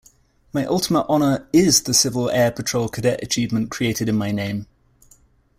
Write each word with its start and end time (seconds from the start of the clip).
My 0.51 0.65
ultimate 0.65 1.05
honor 1.07 1.47
'is' 1.53 1.83
the 1.83 1.93
Civil 1.93 2.31
Air 2.31 2.49
Patrol 2.51 2.89
cadet 2.89 3.19
achievement 3.21 3.69
created 3.69 4.09
in 4.09 4.15
my 4.15 4.31
name. 4.31 4.65